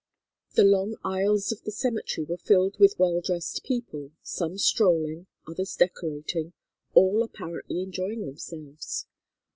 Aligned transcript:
The 0.55 0.63
long 0.63 0.95
aisles 1.03 1.51
of 1.51 1.61
the 1.61 1.69
cemetery 1.71 2.25
were 2.25 2.35
filled 2.37 2.79
with 2.79 2.97
well 2.97 3.21
dressed 3.21 3.63
people, 3.63 4.13
some 4.23 4.57
strolling, 4.57 5.27
others 5.47 5.75
decorating, 5.75 6.53
all 6.95 7.21
apparently 7.21 7.83
enjoying 7.83 8.25
themselves. 8.25 9.05